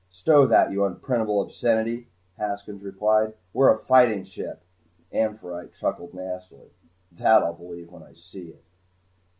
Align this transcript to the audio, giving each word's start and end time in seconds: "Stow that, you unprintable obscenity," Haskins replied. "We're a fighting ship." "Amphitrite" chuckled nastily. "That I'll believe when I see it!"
"Stow 0.09 0.47
that, 0.47 0.71
you 0.71 0.83
unprintable 0.83 1.39
obscenity," 1.43 2.07
Haskins 2.35 2.81
replied. 2.81 3.35
"We're 3.53 3.71
a 3.71 3.77
fighting 3.77 4.23
ship." 4.23 4.63
"Amphitrite" 5.13 5.75
chuckled 5.75 6.15
nastily. 6.15 6.71
"That 7.11 7.43
I'll 7.43 7.53
believe 7.53 7.91
when 7.91 8.01
I 8.01 8.15
see 8.15 8.47
it!" 8.47 8.63